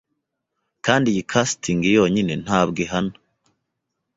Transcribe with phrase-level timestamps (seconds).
[0.85, 3.13] Kandi iyi casting yonyine ntabwo ihana